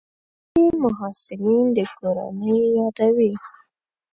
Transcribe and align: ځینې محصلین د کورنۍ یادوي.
ځینې 0.53 0.75
محصلین 0.83 1.65
د 1.77 1.79
کورنۍ 1.97 2.57
یادوي. 2.77 3.31